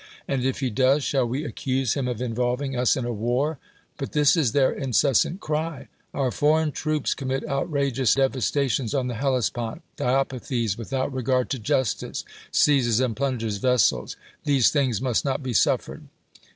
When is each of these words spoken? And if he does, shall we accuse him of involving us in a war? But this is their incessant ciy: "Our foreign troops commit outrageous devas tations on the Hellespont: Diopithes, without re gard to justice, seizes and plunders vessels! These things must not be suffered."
And 0.27 0.43
if 0.43 0.61
he 0.61 0.71
does, 0.71 1.03
shall 1.03 1.27
we 1.27 1.43
accuse 1.45 1.93
him 1.93 2.07
of 2.07 2.23
involving 2.23 2.75
us 2.75 2.97
in 2.97 3.05
a 3.05 3.13
war? 3.13 3.59
But 3.99 4.13
this 4.13 4.35
is 4.35 4.51
their 4.51 4.71
incessant 4.73 5.41
ciy: 5.41 5.89
"Our 6.11 6.31
foreign 6.31 6.71
troops 6.71 7.13
commit 7.13 7.47
outrageous 7.47 8.15
devas 8.15 8.49
tations 8.49 8.97
on 8.97 9.05
the 9.05 9.13
Hellespont: 9.13 9.83
Diopithes, 9.97 10.75
without 10.75 11.13
re 11.13 11.21
gard 11.21 11.51
to 11.51 11.59
justice, 11.59 12.23
seizes 12.51 12.99
and 12.99 13.15
plunders 13.15 13.57
vessels! 13.57 14.15
These 14.43 14.71
things 14.71 15.01
must 15.01 15.23
not 15.23 15.43
be 15.43 15.53
suffered." 15.53 16.05